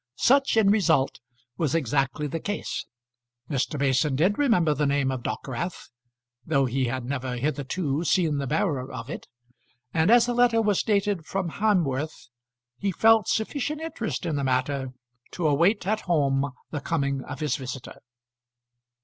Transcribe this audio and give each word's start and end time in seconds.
Such 0.17 0.57
in 0.57 0.71
result 0.71 1.19
was 1.57 1.75
exactly 1.75 2.25
the 2.25 2.39
case. 2.39 2.87
Mr. 3.51 3.79
Mason 3.79 4.15
did 4.15 4.39
remember 4.39 4.73
the 4.73 4.87
name 4.87 5.11
of 5.11 5.21
Dockwrath, 5.21 5.91
though 6.43 6.65
he 6.65 6.85
had 6.85 7.05
never 7.05 7.35
hitherto 7.37 8.03
seen 8.03 8.39
the 8.39 8.47
bearer 8.47 8.91
of 8.91 9.11
it; 9.11 9.27
and 9.93 10.09
as 10.09 10.25
the 10.25 10.33
letter 10.33 10.59
was 10.59 10.81
dated 10.81 11.27
from 11.27 11.49
Hamworth, 11.51 12.29
he 12.79 12.91
felt 12.91 13.27
sufficient 13.27 13.79
interest 13.79 14.25
in 14.25 14.37
the 14.37 14.43
matter 14.43 14.87
to 15.33 15.47
await 15.47 15.85
at 15.85 16.01
home 16.01 16.49
the 16.71 16.81
coming 16.81 17.23
of 17.25 17.39
his 17.39 17.55
visitor. 17.57 17.99